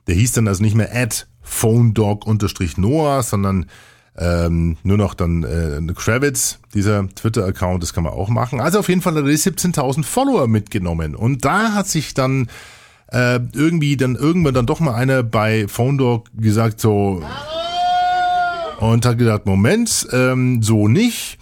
[0.07, 3.66] Der hieß dann also nicht mehr at phonedog-noah, sondern
[4.18, 8.61] ähm, nur noch dann äh, Kravitz, dieser Twitter-Account, das kann man auch machen.
[8.61, 11.14] Also auf jeden Fall hat er die 17.000 Follower mitgenommen.
[11.14, 12.48] Und da hat sich dann
[13.12, 17.23] äh, irgendwie dann irgendwann dann doch mal einer bei PhoneDog gesagt so
[18.81, 21.38] und hat gedacht, Moment, ähm, so nicht.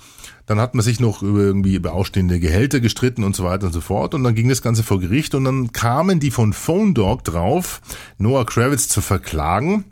[0.47, 3.83] Dann hat man sich noch irgendwie über ausstehende Gehälter gestritten und so weiter und so
[3.83, 4.15] fort.
[4.15, 7.83] Und dann ging das Ganze vor Gericht und dann kamen die von PhoneDog drauf,
[8.17, 9.85] Noah Kravitz zu verklagen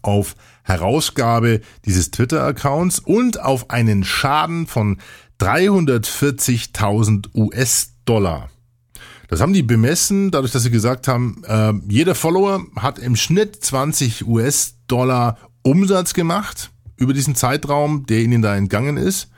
[0.00, 4.96] auf Herausgabe dieses Twitter-Accounts und auf einen Schaden von
[5.38, 8.48] 340.000 US-Dollar.
[9.28, 13.64] Das haben die bemessen, dadurch, dass sie gesagt haben, äh, jeder Follower hat im Schnitt
[13.64, 19.30] 20 US-Dollar Umsatz gemacht über diesen Zeitraum, der ihnen da entgangen ist.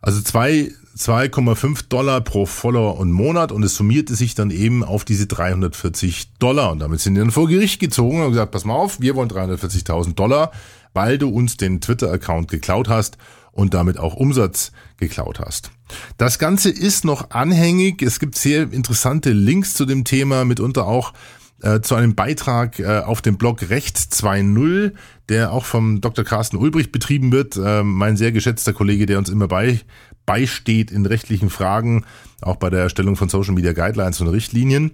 [0.00, 5.04] Also zwei 2,5 Dollar pro Follower und Monat und es summierte sich dann eben auf
[5.04, 8.74] diese 340 Dollar und damit sind die dann vor Gericht gezogen und gesagt, pass mal
[8.74, 10.52] auf, wir wollen 340.000 Dollar,
[10.94, 13.18] weil du uns den Twitter-Account geklaut hast
[13.52, 15.70] und damit auch Umsatz geklaut hast.
[16.18, 18.02] Das Ganze ist noch anhängig.
[18.02, 21.12] Es gibt sehr interessante Links zu dem Thema, mitunter auch
[21.62, 24.92] äh, zu einem Beitrag äh, auf dem Blog Recht 2.0,
[25.28, 26.24] der auch vom Dr.
[26.24, 29.80] Carsten Ulbricht betrieben wird, äh, mein sehr geschätzter Kollege, der uns immer bei,
[30.26, 32.04] beisteht in rechtlichen Fragen,
[32.42, 34.92] auch bei der Erstellung von Social Media Guidelines und Richtlinien.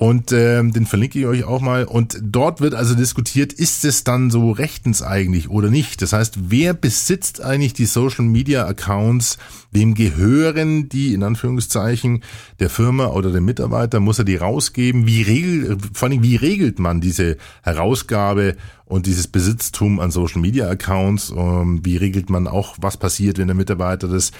[0.00, 1.84] Und ähm, den verlinke ich euch auch mal.
[1.84, 6.00] Und dort wird also diskutiert, ist es dann so rechtens eigentlich oder nicht?
[6.00, 9.36] Das heißt, wer besitzt eigentlich die Social Media Accounts?
[9.72, 12.22] Wem gehören die in Anführungszeichen
[12.60, 14.00] der Firma oder dem Mitarbeiter?
[14.00, 15.06] Muss er die rausgeben?
[15.06, 20.66] Wie regel, vor allem, wie regelt man diese Herausgabe und dieses Besitztum an Social Media
[20.70, 21.30] Accounts?
[21.36, 24.32] Ähm, wie regelt man auch, was passiert, wenn der Mitarbeiter das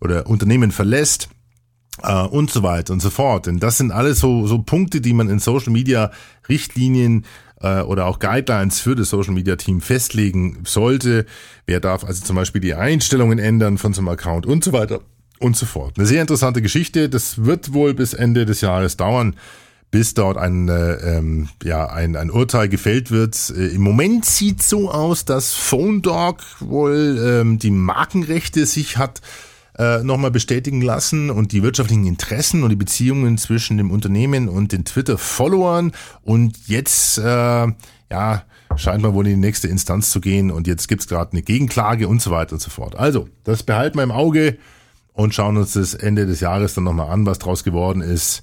[0.00, 1.28] oder Unternehmen verlässt?
[2.02, 3.46] Äh, und so weiter und so fort.
[3.46, 6.10] Denn das sind alles so, so Punkte, die man in Social Media
[6.48, 7.24] Richtlinien
[7.60, 11.26] äh, oder auch Guidelines für das Social Media Team festlegen sollte.
[11.66, 15.00] Wer darf also zum Beispiel die Einstellungen ändern von so einem Account und so weiter
[15.40, 15.98] und so fort.
[15.98, 17.08] Eine sehr interessante Geschichte.
[17.08, 19.34] Das wird wohl bis Ende des Jahres dauern
[19.90, 23.52] bis dort ein, äh, ähm, ja, ein, ein Urteil gefällt wird.
[23.56, 29.22] Äh, Im Moment sieht so aus, dass Phone Dog wohl ähm, die Markenrechte sich hat
[29.78, 34.72] äh, nochmal bestätigen lassen und die wirtschaftlichen Interessen und die Beziehungen zwischen dem Unternehmen und
[34.72, 35.92] den Twitter-Followern.
[36.22, 37.22] Und jetzt, äh,
[38.10, 38.42] ja,
[38.76, 42.08] scheint man wohl in die nächste Instanz zu gehen und jetzt gibt's gerade eine Gegenklage
[42.08, 42.96] und so weiter und so fort.
[42.96, 44.58] Also, das behalten wir im Auge
[45.12, 48.42] und schauen uns das Ende des Jahres dann nochmal an, was draus geworden ist.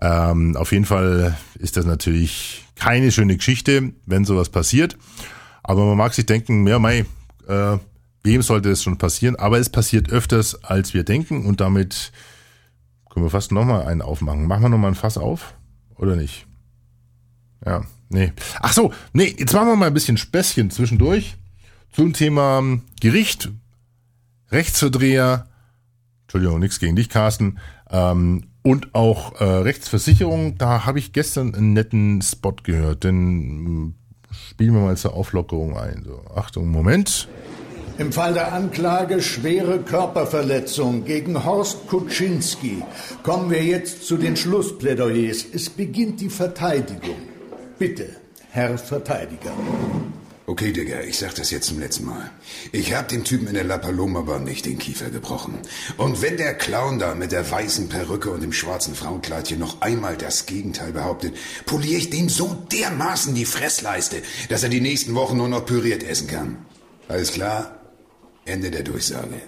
[0.00, 4.96] Ähm, auf jeden Fall ist das natürlich keine schöne Geschichte, wenn sowas passiert.
[5.62, 7.04] Aber man mag sich denken, ja, mei,
[7.46, 7.76] äh,
[8.22, 9.36] wem sollte es schon passieren?
[9.36, 12.12] Aber es passiert öfters, als wir denken und damit
[13.10, 14.46] können wir fast nochmal einen aufmachen.
[14.46, 15.54] Machen wir nochmal ein Fass auf?
[15.96, 16.46] Oder nicht?
[17.64, 18.32] Ja, nee.
[18.60, 21.36] Ach so, nee, jetzt machen wir mal ein bisschen Späßchen zwischendurch
[21.92, 22.62] zum Thema
[23.00, 23.50] Gericht,
[24.50, 25.46] Rechtsverdreher,
[26.22, 27.58] Entschuldigung, nichts gegen dich, Carsten,
[27.90, 30.58] ähm, und auch äh, Rechtsversicherung.
[30.58, 33.94] Da habe ich gestern einen netten Spot gehört, denn
[34.30, 36.04] spielen wir mal zur Auflockerung ein.
[36.04, 37.28] So, Achtung, Moment.
[37.98, 42.82] Im Fall der Anklage schwere Körperverletzung gegen Horst Kuczynski
[43.22, 45.44] kommen wir jetzt zu den Schlussplädoyers.
[45.52, 47.16] Es beginnt die Verteidigung.
[47.78, 48.08] Bitte,
[48.50, 49.52] Herr Verteidiger.
[50.46, 52.28] Okay, Digga, ich sag das jetzt zum letzten Mal.
[52.72, 55.60] Ich hab dem Typen in der La Paloma Bar nicht den Kiefer gebrochen.
[55.96, 60.16] Und wenn der Clown da mit der weißen Perücke und dem schwarzen Frauenkleidchen noch einmal
[60.16, 65.36] das Gegenteil behauptet, poliere ich dem so dermaßen die Fressleiste, dass er die nächsten Wochen
[65.36, 66.58] nur noch püriert essen kann.
[67.06, 67.79] Alles klar?
[68.44, 69.40] Ende der Durchsage.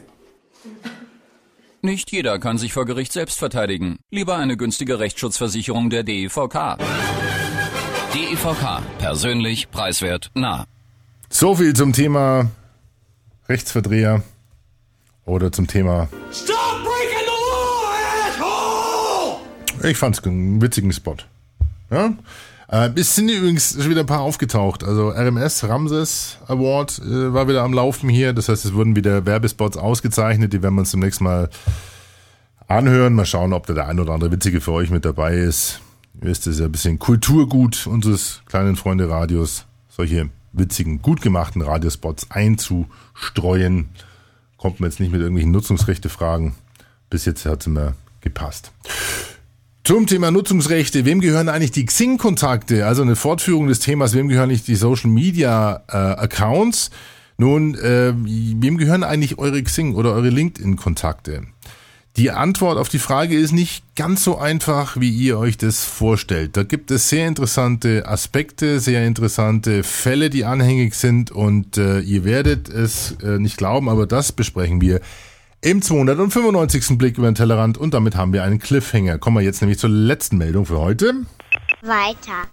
[1.81, 3.99] Nicht jeder kann sich vor Gericht selbst verteidigen.
[4.11, 6.79] Lieber eine günstige Rechtsschutzversicherung der DEVK.
[8.15, 8.83] DEVK.
[8.99, 10.67] Persönlich, preiswert, nah.
[11.29, 12.51] So viel zum Thema
[13.49, 14.23] Rechtsverdreher
[15.25, 16.09] oder zum Thema.
[16.33, 17.89] Stop breaking the law,
[18.29, 19.91] asshole!
[19.91, 21.17] Ich fand's einen witzigen Spot.
[21.91, 22.13] Ja?
[22.73, 24.83] Äh, es sind übrigens schon wieder ein paar aufgetaucht.
[24.83, 28.33] Also RMS Ramses Award äh, war wieder am Laufen hier.
[28.33, 30.55] Das heißt, es wurden wieder Werbespots ausgezeichnet.
[30.55, 31.51] Die werden wir uns demnächst mal
[32.67, 33.15] anhören.
[33.15, 35.81] Mal schauen, ob da der ein oder andere witzige für euch mit dabei ist.
[36.15, 39.67] Ihr wisst, ist ja ein bisschen Kulturgut unseres kleinen Freunde Radios.
[39.91, 43.91] Solche witzigen, gut gemachten Radiospots einzustreuen.
[44.57, 46.55] Kommt man jetzt nicht mit irgendwelchen Nutzungsrechte fragen.
[47.11, 48.73] Bis jetzt hat es mir gepasst.
[49.85, 52.87] Zum Thema Nutzungsrechte, wem gehören eigentlich die Xing-Kontakte?
[52.87, 56.93] Also eine Fortführung des Themas, wem gehören nicht die Social Media äh, Accounts?
[57.37, 61.49] Nun, äh, wem gehören eigentlich eure Xing oder eure LinkedIn-Kontakte?
[62.17, 66.57] Die Antwort auf die Frage ist nicht ganz so einfach, wie ihr euch das vorstellt.
[66.57, 72.25] Da gibt es sehr interessante Aspekte, sehr interessante Fälle, die anhängig sind und äh, ihr
[72.25, 75.01] werdet es äh, nicht glauben, aber das besprechen wir
[75.65, 76.99] im 295.
[76.99, 79.19] Blick über den Tellerrand und damit haben wir einen Cliffhanger.
[79.19, 81.15] Kommen wir jetzt nämlich zur letzten Meldung für heute.
[81.83, 82.49] Weiter.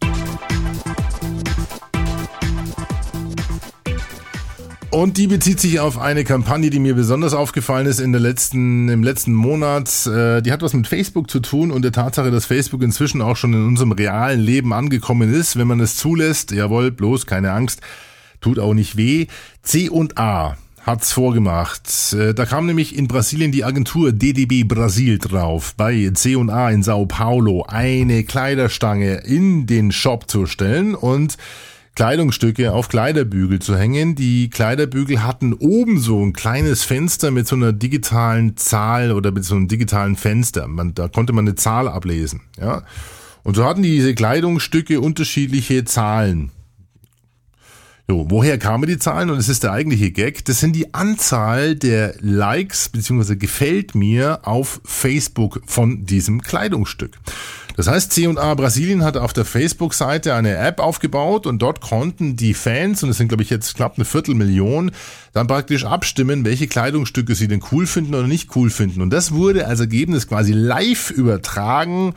[4.92, 8.90] Und die bezieht sich auf eine Kampagne, die mir besonders aufgefallen ist in der letzten,
[8.90, 10.06] im letzten Monat.
[10.06, 13.38] Äh, die hat was mit Facebook zu tun und der Tatsache, dass Facebook inzwischen auch
[13.38, 16.52] schon in unserem realen Leben angekommen ist, wenn man es zulässt.
[16.52, 17.82] Jawohl, bloß keine Angst,
[18.40, 19.28] tut auch nicht weh.
[19.64, 20.58] C und A
[20.90, 22.14] hat's vorgemacht.
[22.14, 27.06] Äh, da kam nämlich in Brasilien die Agentur DDB Brasil drauf, bei C&A in Sao
[27.06, 31.38] Paulo eine Kleiderstange in den Shop zu stellen und
[31.96, 34.16] Kleidungsstücke auf Kleiderbügel zu hängen.
[34.16, 39.46] Die Kleiderbügel hatten oben so ein kleines Fenster mit so einer digitalen Zahl oder mit
[39.46, 40.68] so einem digitalen Fenster.
[40.68, 42.84] Man, da konnte man eine Zahl ablesen, ja.
[43.44, 46.52] Und so hatten diese Kleidungsstücke unterschiedliche Zahlen.
[48.10, 49.30] So, woher kamen die Zahlen?
[49.30, 50.44] Und es ist der eigentliche Gag.
[50.46, 53.36] Das sind die Anzahl der Likes bzw.
[53.36, 57.20] gefällt mir auf Facebook von diesem Kleidungsstück.
[57.76, 62.56] Das heißt, C&A Brasilien hat auf der Facebook-Seite eine App aufgebaut und dort konnten die
[62.56, 64.90] Fans, und es sind glaube ich jetzt knapp eine Viertelmillion,
[65.34, 69.04] dann praktisch abstimmen, welche Kleidungsstücke sie denn cool finden oder nicht cool finden.
[69.04, 72.16] Und das wurde als Ergebnis quasi live übertragen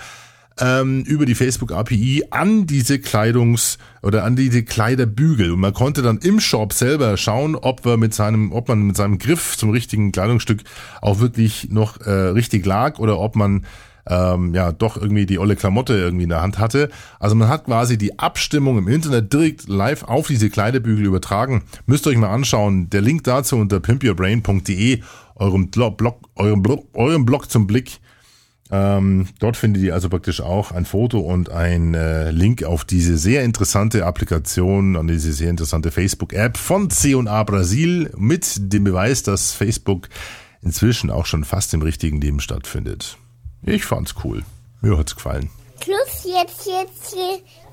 [0.61, 5.53] ähm, über die Facebook API an diese Kleidungs- oder an diese Kleiderbügel.
[5.53, 8.97] Und man konnte dann im Shop selber schauen, ob wir mit seinem, ob man mit
[8.97, 10.62] seinem Griff zum richtigen Kleidungsstück
[11.01, 13.65] auch wirklich noch äh, richtig lag oder ob man
[14.07, 16.91] ähm, ja doch irgendwie die olle Klamotte irgendwie in der Hand hatte.
[17.21, 21.62] Also man hat quasi die Abstimmung im Internet direkt live auf diese Kleiderbügel übertragen.
[21.87, 22.91] Müsst ihr euch mal anschauen.
[22.91, 25.01] Der Link dazu unter pimpyourbrain.de,
[25.37, 28.01] eurem Blog, eurem Blog, eurem Blog zum Blick.
[28.75, 33.19] Ähm, dort findet ihr also praktisch auch ein Foto und ein äh, Link auf diese
[33.19, 39.53] sehr interessante Applikation, an diese sehr interessante Facebook-App von C&A Brasil mit dem Beweis, dass
[39.53, 40.09] Facebook
[40.63, 43.19] inzwischen auch schon fast im richtigen Leben stattfindet.
[43.63, 44.43] Ich fand's cool.
[44.81, 45.51] Mir hat's gefallen.
[45.79, 47.17] Plus jetzt, jetzt,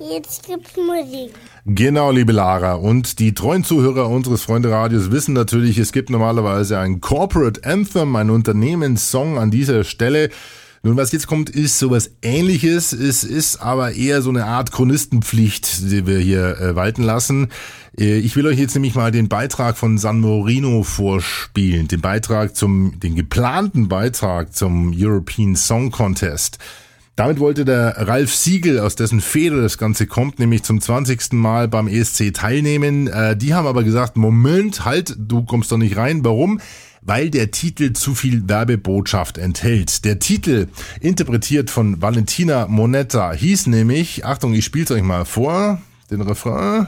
[0.00, 1.32] jetzt gibt's Musik.
[1.64, 2.74] Genau, liebe Lara.
[2.74, 8.28] Und die treuen Zuhörer unseres Freunde-Radios wissen natürlich, es gibt normalerweise ein Corporate Anthem, ein
[8.28, 10.28] Unternehmenssong an dieser Stelle.
[10.82, 12.94] Nun, was jetzt kommt, ist sowas ähnliches.
[12.94, 17.48] Es ist aber eher so eine Art Chronistenpflicht, die wir hier äh, walten lassen.
[17.98, 21.86] Äh, ich will euch jetzt nämlich mal den Beitrag von San Marino vorspielen.
[21.86, 26.58] Den Beitrag zum, den geplanten Beitrag zum European Song Contest.
[27.14, 31.34] Damit wollte der Ralf Siegel, aus dessen Feder das Ganze kommt, nämlich zum 20.
[31.34, 33.06] Mal beim ESC teilnehmen.
[33.08, 36.24] Äh, die haben aber gesagt, Moment, halt, du kommst doch nicht rein.
[36.24, 36.58] Warum?
[37.02, 40.04] Weil der Titel zu viel Werbebotschaft enthält.
[40.04, 40.68] Der Titel,
[41.00, 46.86] interpretiert von Valentina Monetta, hieß nämlich, Achtung, ich spiel's euch mal vor, den Refrain.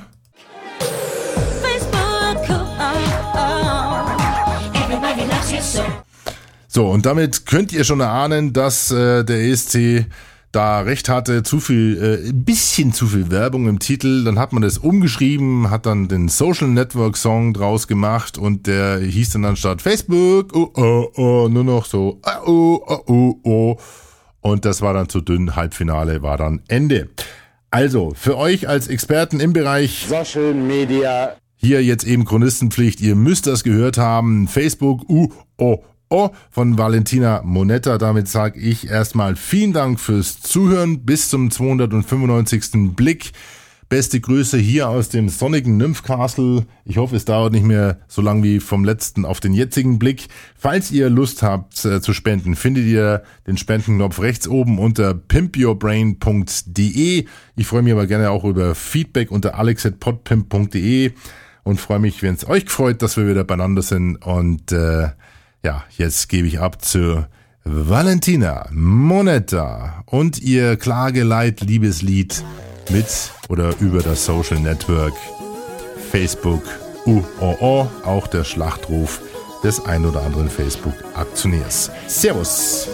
[6.69, 10.07] So, und damit könnt ihr schon erahnen, dass äh, der ESC
[10.53, 14.23] da recht hatte, zu viel, äh, ein bisschen zu viel Werbung im Titel.
[14.25, 18.99] Dann hat man das umgeschrieben, hat dann den Social Network Song draus gemacht und der
[18.99, 23.77] hieß dann anstatt Facebook, oh, oh, oh, nur noch so, oh, oh, oh, oh.
[24.41, 25.57] Und das war dann zu dünn.
[25.57, 27.09] Halbfinale war dann Ende.
[27.71, 31.37] Also, für euch als Experten im Bereich Social Media.
[31.57, 33.01] Hier jetzt eben Chronistenpflicht.
[33.01, 34.49] Ihr müsst das gehört haben.
[34.49, 35.85] Facebook, uh, oh,
[36.15, 37.97] Oh von Valentina Monetta.
[37.97, 41.07] Damit sage ich erstmal vielen Dank fürs Zuhören.
[41.07, 42.95] Bis zum 295.
[42.95, 43.33] Blick.
[43.89, 46.67] Beste Grüße hier aus dem sonnigen Nymph Castle.
[46.85, 50.29] Ich hoffe, es dauert nicht mehr so lang wie vom letzten auf den jetzigen Blick.
[50.55, 57.25] Falls ihr Lust habt äh, zu spenden, findet ihr den Spendenknopf rechts oben unter pimpyourbrain.de.
[57.57, 61.13] Ich freue mich aber gerne auch über Feedback unter alex.podpimp.de
[61.65, 65.09] und freue mich, wenn es euch freut, dass wir wieder beieinander sind und äh,
[65.63, 67.25] ja, jetzt gebe ich ab zu
[67.65, 72.43] Valentina Moneta und ihr Klageleit-Liebeslied
[72.91, 73.07] mit
[73.49, 75.15] oder über das Social Network
[76.11, 76.63] Facebook
[77.07, 79.21] UOO, auch der Schlachtruf
[79.63, 81.91] des ein oder anderen Facebook-Aktionärs.
[82.09, 82.89] Servus!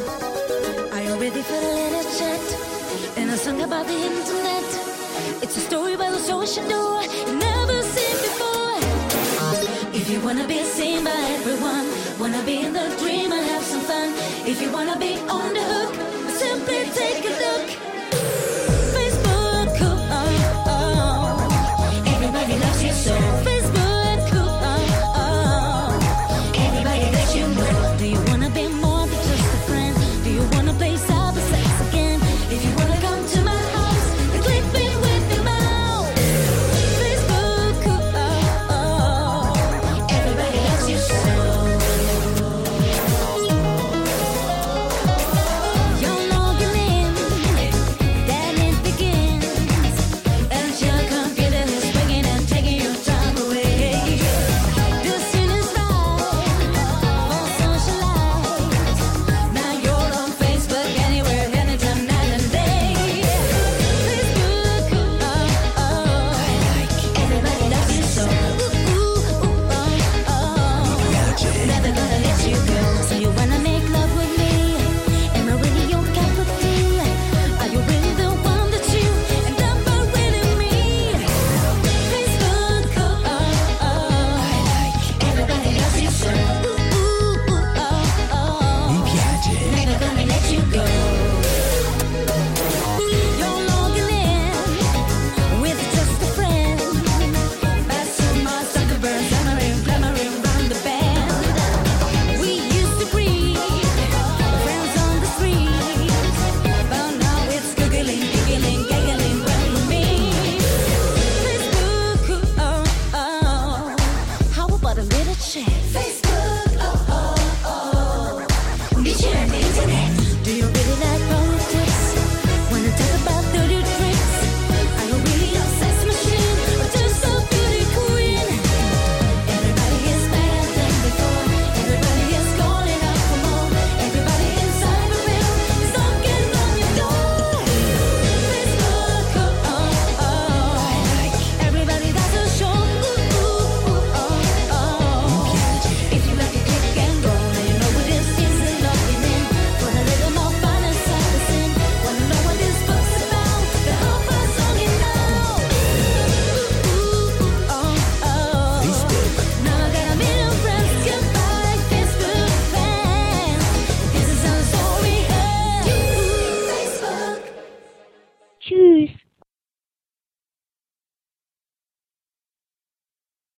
[12.31, 14.13] Wanna be in the dream and have some fun.
[14.47, 15.95] If you wanna be on the hook,
[16.29, 17.98] simply take a look.